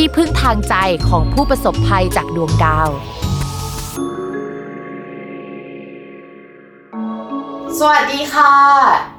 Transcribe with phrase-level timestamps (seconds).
[0.00, 0.74] ที่พึ่งทางใจ
[1.08, 2.88] ของผู้ประสบภัยจากดวงดาว
[7.78, 8.52] สวัสดีค่ะ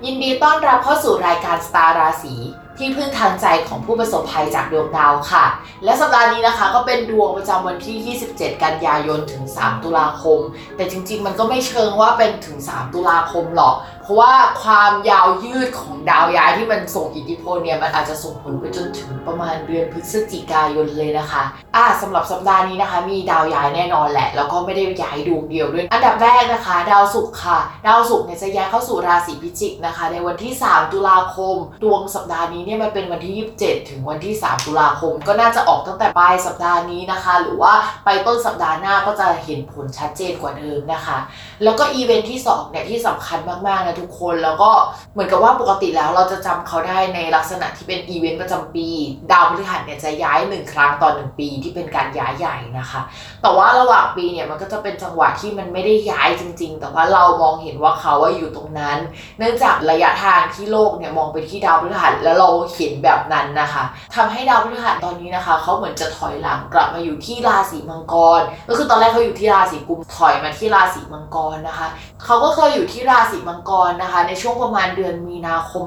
[0.05, 2.35] ยินดีต้อนรับเข้าสู่รายการสตาร์ราศี
[2.77, 5.45] ที่พึ่งทางใจของผู้ประสบภัยจากดวงดาวค่ะ
[5.83, 10.39] และสัปดาห์นี้นะคะก็เป็นดวงประจำวันที่ 27 กันยายนถึง 3 ตุลาคม
[10.75, 13.75] แต่จริงๆ มันก็ไม่เชิงว่าเป็นถึง 3 ตุลาคมหรอก
[14.07, 21.43] เพราะว่าความยาวยืดของดาวย้ายที่มันส่งอิทธิพลเนี่ยมันอาจจะส่งผลไปจนถึงประมาณเดือนพฤศจิกายนเลยนะคะ
[21.75, 37.73] อ่าสำหรับสัปดาห์นี้นะคะ มีดาวย้ายแน่นอนแหละ แล้วก็ไม่ได้ย้ายดวงเดียวด้วย อันดับแรกนะคะ ดาวศุกร์ค่ะ ดาวศุกร์เนี่ยจะย้ายเข้าสู่ราศีพิจิกนะคะ ในวันที่ 3 ตุลาคม ดวงสัปดาห์นี้เนี่ยมันเป็นวันที่ 27 ถึงวันที่ 3 ตุลาคม ก็น่าจะออกตั้งแต่ปลายสัปดาห์นี้นะคะ หรือว่า
[38.05, 41.17] ไปต้นสัปดาห์หน้าก็จะเห็นผลชัดเจนกว่าเดิมนะคะ
[41.63, 44.71] แล้วก็อีเวนท์ที่2เนี่ยที่สำคัญมากๆนะทุกคน แล้วก็
[45.13, 48.87] เหมือนกับว่าปกติแล้วเราจะจำเขาได้ในลักษณะที่เป็นอีเวนต์ประจำปี
[49.31, 53.01] ดาวพฤหัสเนี่ยจะย้ายหนึ่งครั้งต่อหนึ่งปีที่เป็นการย้ายใหญ่นะคะ
[53.41, 58.97] แต่ว่าระหว่างปีเนี่ยมันก็จะเป็นจังหวะที่มันไม่ได้ย้ายจริง ๆ แต่ว่าเรามองเห็นว่าเขาว่าอยู่ตรงนั้น
[59.39, 63.83] เนื่องจากระยะทางที่โลกเนี่ยมองไปที่ดาวพฤหัสแล้วเราเห็นแบบนั้นนะคะ
[64.15, 71.87] ทำให้ดาวพฤหัสตอนนี้นะคะ เขาเหมือนจะถอยหลังกลับมาอยู่ที่ราศีมังกร ก็คือตอนแรกเขาอยู่ที่ราศีกุมถอยมาที่ราศีมังกรนะคะ
[72.25, 75.83] เขาก็เคยอยู่ที่ราศีมังกรนะคะในช่วงประมาณเดือนมีนาคม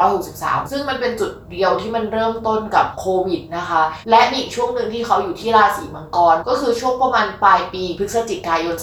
[0.00, 8.74] 2563 ซึ่งมันเป็นจุดเดียวที่มันเริ่มต้นกับโควิดนะคะ และมีอีกช่วงหนึ่งที่เขาอยู่ที่ราศีมังกร ก็คือช่วงประมาณปลายปีพฤศจิกายน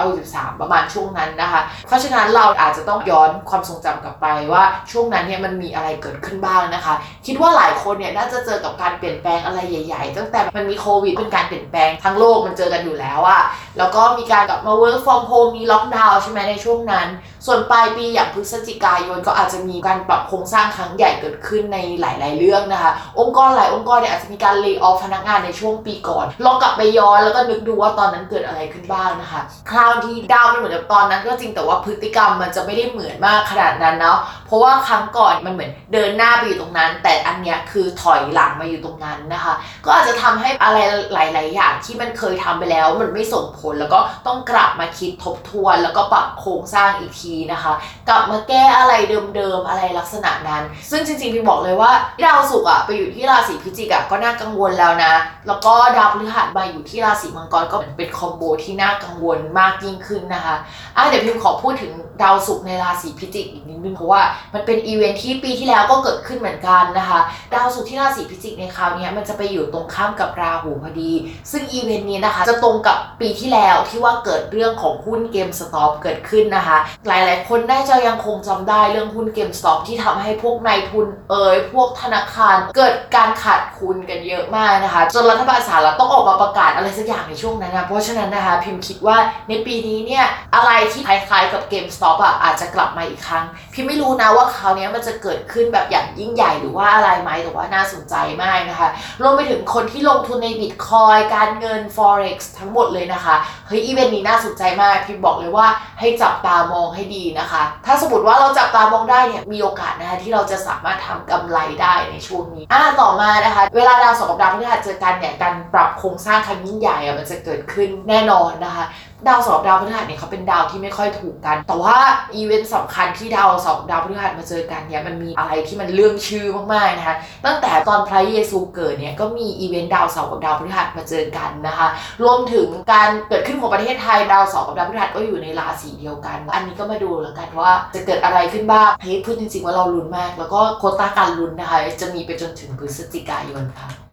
[0.00, 6.94] 2563 ประมาณช่วงนั้นนะคะ เพราะฉะนั้นเราอาจจะต้องย้อนความทรงจำกลับไปว่าช่วงนั้นเนี่ยมันมีอะไรเกิดขึ้นบ้างนะคะ
[7.26, 13.42] คิดว่าหลายคนเนี่ยน่าจะเจอกับการเปลี่ยนแปลงอะไรใหญ่ ๆ ตั้งแต่มันมีโควิดเป็นการเปลี่ยนแปลงทั้งโลกมันเจอกันอยู่แล้วอะ
[13.78, 17.08] แล้วก็มีการกลับมา work from home มีล็อกดาวน์ใช่ไหมในช่วงนั้น
[17.46, 39.54] ส่วนปลายายปีอย่างพฤศจิกายนก็อาจจะมีการปรับโครงสร้างครั้งใหญ่เกิดขึ้นในหลาย ๆ เรื่องนะคะ องค์กรหลายองค์กรเนี่ยอาจจะมีการเลิกออฟพนักงานในช่วงปีก่อน ลองกลับไปย้อนแล้วก็นึกดูว่าตอนนั้นเกิดอะไรขึ้นบ้างนะคะ คราวที่ดาวมันเหมือนกับตอนนั้นก็จริงแต่ว่าพฤติกรรมมันจะไม่ได้เหมือนมากขนาดนั้นเนาะเพราะว่าครั้งก่อนมันเหมือนเดินหน้าไปอยู่ตรงนั้น แต่อันเนี้ยคือถอยหลังมาอยู่ตรงนั้นนะคะ
[39.84, 40.78] ก็อาจจะทำให้อะไร
[41.12, 47.72] หลาย ๆ อย่างที่มันเคยทำไปแล้ว มันไม่ส่งผลแล้วก็ต้องกลับมาคิดทบทวน แล้วก็ปรับโครงสร้างอีกทีนะคะ
[48.08, 48.92] กลับมาแก้อะไร
[49.34, 51.92] เดิมๆอะไรลักษณะนั้น ซึ่งจริงๆพี่บอกเลยว่า
[52.24, 55.12] ดาวศุกร์อะไปอยู่ที่ราศีพิจิกอะก็น่ากังวลแล้วนะ
[55.46, 60.54] แล้วก็ดาวพฤหัสมาอยู่ที่ราศีมังกรก็เป็น combo ที่น่ากังวลมากยิ่งขึ้นนะคะ
[60.96, 61.92] อะเดี๋ยวพิมขอพูดถึง
[62.22, 64.22] ดาวศุกร์ในราศีพิจิกอีกนิดนึงเพราะว่า
[64.54, 67.20] มันเป็นอีเวนท์ที่ปีที่แล้วก็เกิดขึ้นเหมือนกันนะคะ
[67.54, 71.12] ดาวศุกร์ที่ราศีพิจิกในคราวนี้มันจะไปอยู่ตรงข้ามกับราหูพอดี
[71.50, 89.16] ซึ่งอีเวนต์นี้นะคะจะตรงกับปีที่แล้วที่ว่าเกิดเรื่องของหุ้น GameStop เกิดขึ้นนะคะ หลายๆ คนน่าจะยังคงจำได้เรื่องหุ้น GameStop ที่ทำให้พวกนายทุนเอยพวกธนาคารเกิดการขาดทุนกันเยอะมากนะคะจนรัฐบาลสหรัฐต้องออกมาประกาศอะไรสักอย่างในช่วงนั้นนะเพราะฉะนั้นนะคะพิมคิดว่า
[89.48, 93.44] ในปีนี้เนี่ยอะไรที่คล้ายๆกับเกมสต็อปอะอาจจะกลับมาอีกครั้ง
[93.74, 98.88] พิมไม่รู้นะว่าคราวนี้มันจะเกิดขึ้นแบบอย่างยิ่งใหญ่หรือว่าอะไรไหมแต่ว่าน่าสนใจมากนะคะ
[99.22, 103.34] รวมไปถึงคนที่ลงทุนในบิตคอยการเงิน forex ทั้งหมดเลยนะคะ
[103.66, 105.66] เฮ้ยอีเวนต์นี้น่าสนใจมากพิมบอกเลยว่า
[106.00, 107.45] ให้จับตามองให้ดีนะคะ
[107.86, 118.84] ถ้าสมมติว่าเราจับตามองได้เนี่ยมีโอกาสนะคะที่เราจะสามารถทำกำไรได้ในช่วงนี้อ่าต่อมานะคะ เวลาดาวสองกับดาวพฤหัสเจอกันเนี่ยการปรับโครงสร้างครั้งยิ่งใหญ่อะมันจะเกิดขึ้นแน่นอนนะคะ
[119.28, 121.96] ดาวเสาร์ดาวพฤหัสเนี่ยเขาเป็นดาวที่ไม่ค่อยถูกกัน แต่ว่า
[122.34, 127.16] อีเวนต์สำคัญที่ดาวเสาร์ดาวพฤหัสมาเจอกันเนี่ยมันมีอะไรที่มันเลื่องชื่อมากๆนะคะ
[127.46, 131.86] ตั้งแต่ตอนพระเยซูเกิดเนี่ยก็มีอีเวนต์ดาวเสาร์กับดาวพฤหัสมาเจอกันนะคะ
[132.22, 144.05] รวมถึงการเกิดขึ้นของประเทศไทยดาวเสาร์กับดาวพฤหัสก็อยู่ในราศีเดียวกัน อันนี้ก็มาดูแล้วกันว่าจะเกิดอะไรขึ้นบ้างเฮ้ยพูดจริงๆว่าเราลุ้นมาก แล้วก็โควตาการลุ้นนะคะจะมีไปจนถึงพฤศจิกายนค่ะ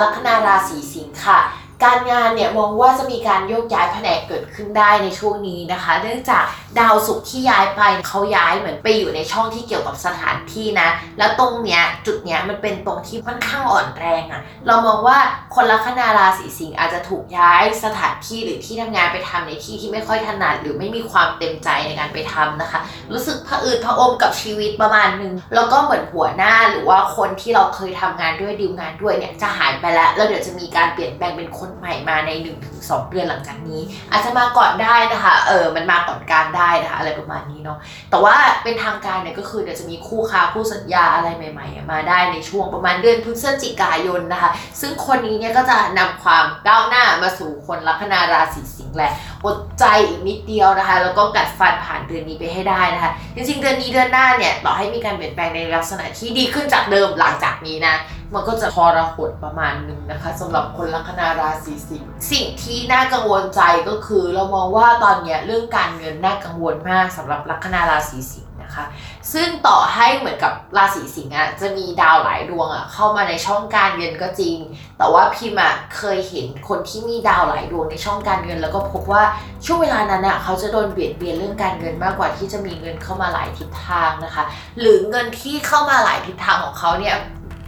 [0.00, 1.38] ลัคนาราศีสิงค์ค่ะ
[1.84, 6.44] การงานเนี่ยมองว่าจะมีการโยกย้ายแผนกเกิดขึ้นได้ในช่วงนี้นะคะ เนื่องจาก
[6.78, 10.88] ดาวศุกร์ที่ย้ายไปเขาย้ายเหมือนไปอยู่ในช่องที่เกี่ยวกับสถานที่นะ
[11.18, 15.18] แล้วตรงเนี้ยจุดเนี้ยมันเป็นตรงที่ค่อนข้างอ่อนแรงอะเรามองว่า
[15.54, 22.80] คนลัคนาราศีสิงห์อาจจะถูกย้ายสถานที่หรือที่ทำงานไปทำในที่ที่ไม่ค่อยถนัดหรือไม่มีความเต็มใจในการไปทำนะคะ
[23.12, 33.80] รู้สึกผะอืดผะอมกับชีวิตประมาณนึงแล้วก็เหมือนหัวหน้าหรือว่าคนที่เราเคยทำงานด้วยดีลงานด้วยเนี่ยจะหายไปแล้วแล้วเดี๋ยวจะมีการเปลี่ยนแปลงเป็นคนใหม่มาใน1นถึงสเดือนหลังจากนี้
[34.10, 37.78] อาจจะมาก่อนได้นะคะเออมันมาก่อนการได้นะคะอะไรประมาณนี้เนาะ
[38.10, 44.50] แต่ว่าเป็นทางการเนี่ยก็คือเดี๋ยวจะมีคู่ค้าคู่สัญญาอะไรใหม่ ๆ มาได้ในช่วงประมาณเดือนพฤศจิกายนนะคะ
[44.80, 49.12] ซึ่งคนนี้เนี่ยก็จะนำความก้าวหน้ามาสู่คนลัคนาราศีสิงห์แหละ
[49.44, 57.94] อดใจอีกนิดเดียวนะคะ แล้วก็กัดฟันผ่านเดือนนี้ไปให้ได้นะคะ จริงๆเดือนนี้เดือนหน้าเนี่ยต่อให้มีการเปลี่ยนแปลงในลักษณะที่ดีขึ้นจากเดิมหลังจากนี้นะ
[58.34, 68.84] มันก็จะทรหดประมาณนึงนะคะสำหรับคนลัคนาราศีสิงห์สิ่งที่น่ากังวลใจก็คือเรามองว่าตอนเนี้ยเรื่องการเงินน่ากังวลมากสำหรับลัคนาราศีสิงห์นะคะ
[69.32, 74.56] ซึ่งต่อให้เหมือนกับราศีสิงห์อะจะมีดาวหลายดวงอะเข้ามาในช่องการเงินก็จริง
[74.98, 79.22] แต่ว่าพิมอะเคยเห็นคนที่มีดาวหลายดวงในช่องการเงิน แล้วก็พบว่า
[79.64, 84.44] ช่วงเวลานั้นอะเขาจะโดนเบียดเบียนเรื่องการเงินมากกว่าที่จะมีเงินเข้ามาหลายทิศทางนะคะ
[84.80, 87.16] หรือเงินที่เข้ามาหลายทิศทางของเขาเนี่ย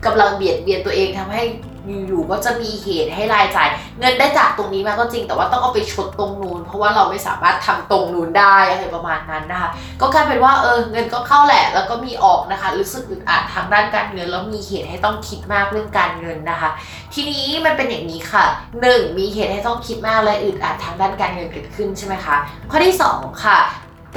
[0.06, 1.42] กำลังเบียดเบียนตัวเองทำให้
[2.08, 3.68] อยู่ๆก็จะมีเหตุให้รายจ่าย
[3.98, 9.70] เงินได้จากตรงนี้มาก็จริง แต่ว่าต้องเอาไปชดตรงนู้นเพราะว่าเราไม่สามารถทำตรงนู้นได้อะไรประมาณนั้นนะคะ
[10.00, 16.70] ก็กลายเป็นว่าเออเงินก็เข้าแหละ แล้วก็มีออกนะคะรู้สึกอึดอัดทางด้านการเงินแล้วมีเหตุให้ต้องคิดมากเรื่องการเงินนะคะ
[17.14, 18.44] ทีนี้มันเป็นอย่างนี้ค่ะ
[18.82, 19.18] 1.
[19.18, 22.36] มีเหตุให้ต้องคิดมากและอึดอัดทางด้านการเงินเกิดขึ้นใช่ไหมคะ
[22.70, 23.58] ข้อที่ 2 ค่ะ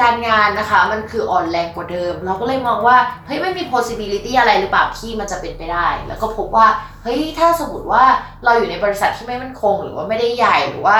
[0.02, 6.68] การงานนะคะมันคืออ่อนแรงกว่าเดิม เราก็เลยมองว่าเฮ้ยไม่มี possibility อะไรหรือเปล่าที่มันจะเป็นไปได้ แล้วก็พบว่า
[7.04, 8.04] เฮ้ยถ้าสมมติว่า
[8.44, 10.98] เราอยู่ในบริษัทที่ไม่มั่นคง หรือว่าไม่ได้ใหญ่หรือว่า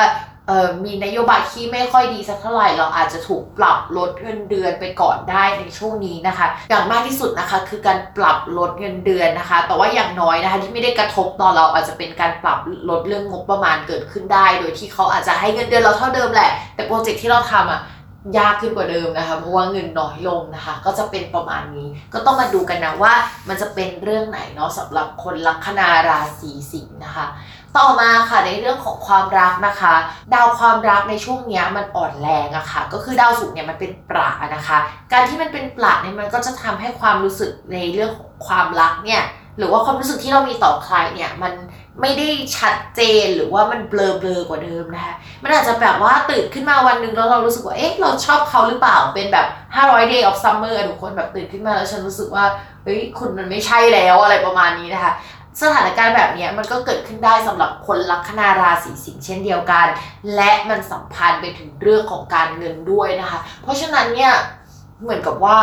[0.86, 12.60] มีนโยบายที่ไม่ค่อยดีสักเท่าไหร่ เราอาจจะถูกปรับลดเงินเดือนไปก่อนได้ในช่วงนี้นะคะ อย่างมากที่สุดนะคะคือการปรับลดเงินเดือนนะคะ แต่ว่าอย่างน้อยนะคะที่ไม่ได้กระทบต่อเราอาจจะเป็นการปรับ
[12.90, 17.82] ลดเรื่องงบประมาณเกิดขึ้นได้ โดยที่เขาอาจจะให้เงินเดือนเราเท่าเดิมแหละ แต่โปรเจกต์ที่เราทำอะ
[18.38, 23.14] ยากขึ้นกว่าเดิมนะคะ เพราะว่าเงินน้อยลงนะคะ ก็จะเป็นประมาณนี้ ก็ต้องมาดูกันนะว่า
[23.48, 27.26] มันจะเป็นเรื่องไหนเนาะสำหรับคนลัคนาราศีสิงห์นะคะ
[27.78, 29.94] ต่อมาค่ะในเรื่องของความรักนะคะ
[30.34, 34.78] ดาวความรักในช่วงนี้มันอ่อนแรงอะค่ะ ก็คือดาวศุกร์เนี่ยมันเป็นประนะคะ
[35.12, 39.22] การที่มันเป็นประเนี่ยมันก็จะทำให้ความรู้สึกในเรื่องของความรักเนี่ย
[39.58, 41.54] หรือว่าความรู้สึกที่เรามีต่อใครเนี่ยมัน
[42.02, 52.46] ไม่ได้ชัดเจนหรือว่ามันเบลอเบลอกว่าเดิมนะคะ มันอาจจะแบบว่าตื่นขึ้นมาวันหนึ่งแล้วเรารู้สึกว่า เอ๊ะ เราชอบเขาหรือเปล่า เป็นแบบ 500 day of summer ทุกคนแบบตื่นขึ้นมาแล้วฉันรู้สึกว่า
[52.84, 55.14] เฮ้ย คุณมันไม่ใช่แล้วอะไรประมาณนี้นะคะ
[55.62, 59.88] สถานการณ์แบบนี้มันก็เกิดขึ้นได้สำหรับคนลัคนาราศีสิงห์เช่นเดียวกัน
[60.36, 64.34] และมันสัมพันธ์ไปถึงเรื่องของการเงินด้วยนะคะ เพราะฉะนั้นเนี่ย
[65.02, 65.58] เหมือนกับว่า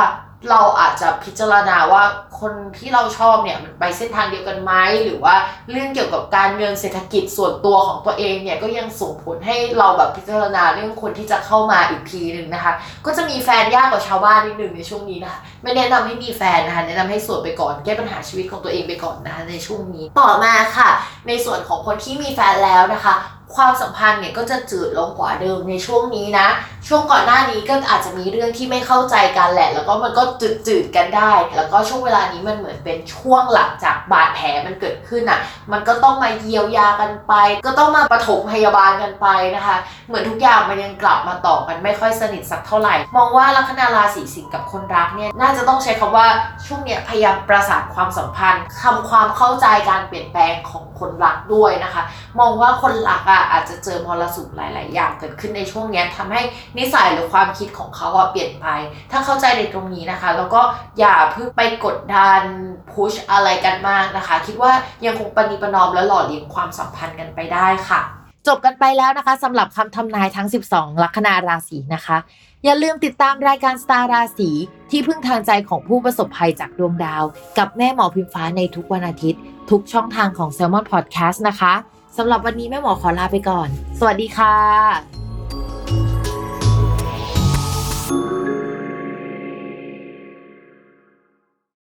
[0.50, 2.02] เราอาจจะพิจารณาว่า
[2.40, 4.72] คนที่เราชอบเนี่ยมันไปเส้นทางเดียวกันไหม
[5.04, 5.34] หรือว่า
[5.70, 12.72] เรื่องเกี่ยวกับการเงินเศรษฐกิจส่วนตัวของตัวเองเนี่ยก็ยังส่งผลให้เราแบบพิจารณาเรื่องคนที่จะเข้ามาอีกทีหนึ่งนะคะ
[13.06, 20.88] ก็จะมีแฟนยากกว่าชาวบ้านนิดหนึ่งในช่วงนี้นะคะไม่แนะนำให้มีแฟนนะคะแนะนำให้โสดไปก่อนแก้ปัญหาชีวิตของตัวเองไปก่อนนะคะในช่วงนี้ต่อมาค่ะ
[21.28, 23.14] ในส่วนของคนที่มีแฟนแล้วนะคะ
[23.56, 26.48] ความสัมพันธ์เนี่ยก็จะจืดลงกว่าเดิมในช่วงนี้นะ
[26.88, 35.40] ช่วงก่อนหน้านี้ก็อาจจะมีเรื่องที่ไม่เข้าใจกันแหละ แล้วก็มันก็จืดจืดๆกันได้ แล้วก็ช่วงเวลานี้มันเหมือนเป็นช่วงหลังจากบาดแผลมันเกิดขึ้นอะ
[35.72, 37.34] มันก็ต้องมาเยียวยากันไป
[37.66, 39.76] ก็ต้องมาปฐมพยาบาลกันไปนะคะ
[40.08, 46.26] เหมือนทุกอย่างมันยังกลับมาต่อกันไม่ค่อยสนิทสักเท่าไหร่ มองว่าลัคนาราศีสิงห์กับคนรักเนี่ยน่าจะต้องใช้คำว่า
[46.66, 52.02] ช่วงเนี้ยพยายามประสานความสัมพันธ์ทำความเข้าใจการเปลี่ยนแปลงของคนรักด้วยนะคะ
[52.40, 56.42] มองว่าคนรักอะอาจจะเจอมรสุมหลาย ๆ อย่างเกิดขึ้นในช่วงนี้ยทำให้
[56.78, 58.66] นิสัยหรือความคิดของเขาอะเปลี่ยนไป
[59.10, 60.62] ถ้าเข้าใจในตรงนี้นะคะ แล้วก็
[60.98, 62.42] อย่าเพิ่งไปกดดัน
[62.90, 64.72] พุชอะไรกันมากนะคะ คิดว่า
[65.06, 68.00] ยังคงปณิปนอมและหล่อเลี้ยงความสัมพันธ์กันไปได้ค่ะ
[68.48, 72.16] จบกันไปแล้วนะคะสำหรับคำทำนายทั้ง 12 ลัคนาราศีนะคะ
[72.64, 74.50] อย่าลืมติดตามรายการสตาร์ราศี
[74.90, 77.24] ที่พึ่งทางใจของผู้ประสบภัยจากดวงดาว
[77.58, 81.72] กับแม่หมอพิมฟ้าในทุกวันอาทิตย์ ทุกช่องทางของ s ซ l m o n Podcast นะคะ
[82.16, 85.21] สำหรับวันนี้แม่หมอขอลาไปก่อน สวัสดีค่ะ